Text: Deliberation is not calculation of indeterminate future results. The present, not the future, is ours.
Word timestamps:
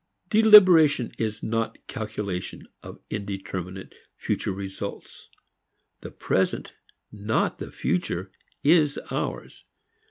Deliberation 0.31 1.11
is 1.19 1.43
not 1.43 1.77
calculation 1.85 2.67
of 2.81 3.01
indeterminate 3.11 3.93
future 4.17 4.51
results. 4.51 5.29
The 5.99 6.09
present, 6.09 6.73
not 7.11 7.59
the 7.59 7.71
future, 7.71 8.31
is 8.63 8.97
ours. 9.11 9.63